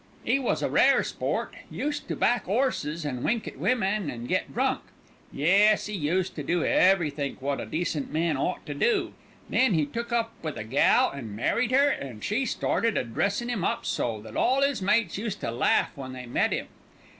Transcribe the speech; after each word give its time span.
"'E 0.27 0.39
was 0.39 0.63
a 0.63 0.69
rare 0.71 1.03
sport; 1.03 1.53
used 1.69 2.07
to 2.07 2.15
back 2.15 2.47
'orses 2.47 3.05
and 3.05 3.23
wink 3.23 3.47
at 3.47 3.59
women 3.59 4.09
and 4.09 4.27
get 4.27 4.51
drunk; 4.51 4.81
yes, 5.31 5.87
'e 5.87 5.93
used 5.93 6.33
to 6.33 6.41
do 6.41 6.65
everythink 6.65 7.39
wot 7.39 7.61
a 7.61 7.67
decent 7.67 8.11
man 8.11 8.35
ought 8.35 8.65
to 8.65 8.73
do. 8.73 9.13
Then 9.47 9.75
he 9.75 9.85
took 9.85 10.11
up 10.11 10.33
with 10.41 10.57
a 10.57 10.63
gal 10.63 11.11
an' 11.13 11.35
married 11.35 11.71
'er, 11.71 11.91
an' 11.91 12.21
she 12.21 12.47
started 12.47 12.97
a 12.97 13.03
dressin' 13.03 13.51
'im 13.51 13.63
up 13.63 13.85
so 13.85 14.19
that 14.21 14.35
all 14.35 14.63
'is 14.63 14.81
mates 14.81 15.19
used 15.19 15.39
to 15.41 15.51
laugh 15.51 15.91
when 15.93 16.13
they 16.13 16.25
met 16.25 16.51
'im. 16.51 16.65